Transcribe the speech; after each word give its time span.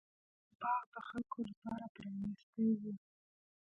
هغه 0.03 0.55
باغ 0.61 0.83
د 0.93 0.95
خلکو 1.07 1.39
لپاره 1.49 1.85
پرانیستی 1.95 2.67
و. 2.79 2.81